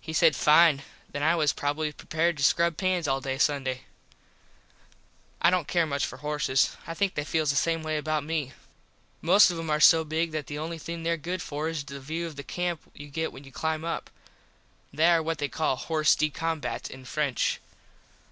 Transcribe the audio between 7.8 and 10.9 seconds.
way about me. Most of them are so big that the only